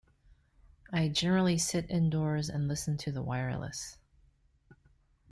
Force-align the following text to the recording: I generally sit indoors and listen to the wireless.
I 0.91 1.09
generally 1.09 1.59
sit 1.59 1.87
indoors 1.87 2.49
and 2.49 2.67
listen 2.67 2.97
to 2.97 3.11
the 3.11 3.21
wireless. 3.21 3.99